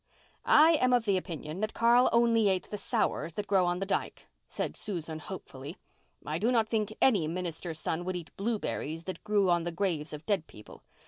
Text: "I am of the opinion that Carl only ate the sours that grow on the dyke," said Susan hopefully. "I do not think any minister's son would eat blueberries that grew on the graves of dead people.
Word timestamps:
"I 0.47 0.77
am 0.77 0.93
of 0.93 1.05
the 1.05 1.15
opinion 1.15 1.59
that 1.59 1.75
Carl 1.75 2.09
only 2.11 2.49
ate 2.49 2.71
the 2.71 2.75
sours 2.77 3.33
that 3.33 3.45
grow 3.45 3.67
on 3.67 3.77
the 3.77 3.85
dyke," 3.85 4.25
said 4.47 4.75
Susan 4.75 5.19
hopefully. 5.19 5.77
"I 6.25 6.39
do 6.39 6.51
not 6.51 6.67
think 6.67 6.91
any 6.99 7.27
minister's 7.27 7.77
son 7.77 8.03
would 8.05 8.15
eat 8.15 8.35
blueberries 8.35 9.03
that 9.03 9.23
grew 9.23 9.51
on 9.51 9.61
the 9.61 9.71
graves 9.71 10.11
of 10.11 10.25
dead 10.25 10.47
people. 10.47 10.81